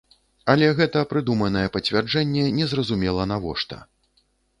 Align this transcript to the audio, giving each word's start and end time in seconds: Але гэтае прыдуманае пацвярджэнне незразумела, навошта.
Але 0.51 0.67
гэтае 0.77 1.01
прыдуманае 1.11 1.63
пацвярджэнне 1.75 2.45
незразумела, 2.61 3.29
навошта. 3.33 3.77